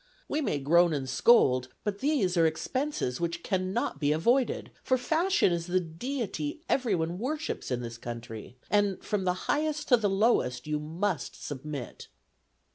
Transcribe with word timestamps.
We 0.27 0.41
may 0.41 0.57
groan 0.57 0.93
and 0.93 1.07
scold, 1.07 1.67
but 1.83 1.99
these 1.99 2.35
are 2.35 2.47
expenses 2.47 3.21
which 3.21 3.43
cannot 3.43 3.99
be 3.99 4.11
avoided; 4.11 4.71
for 4.81 4.97
fashion 4.97 5.51
is 5.53 5.67
the 5.67 5.79
deity 5.79 6.59
everyone 6.67 7.19
worships 7.19 7.69
in 7.69 7.81
this 7.81 7.99
country, 7.99 8.57
and, 8.71 8.99
from 9.03 9.25
the 9.25 9.33
highest 9.45 9.89
to 9.89 9.97
the 9.97 10.09
lowest, 10.09 10.65
you 10.65 10.79
must 10.79 11.39
submit." 11.45 12.07